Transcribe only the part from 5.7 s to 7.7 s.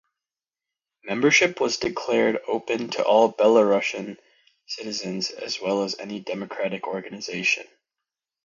as any democratic organization.